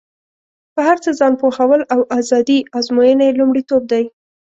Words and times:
په 0.73 0.81
هر 0.87 0.97
څه 1.03 1.11
ځان 1.19 1.33
پوهول 1.41 1.81
او 1.93 2.01
ازادي 2.19 2.57
ازموینه 2.77 3.23
یې 3.27 3.37
لومړیتوب 3.39 3.81
دی. 3.91 4.03